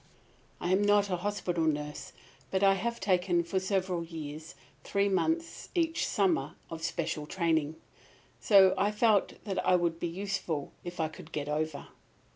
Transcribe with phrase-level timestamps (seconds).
[0.59, 2.11] I am not a hospital nurse,
[2.49, 7.75] but I have taken for several years three months each summer of special training.
[8.39, 11.89] So I felt that I would be useful if I could get over.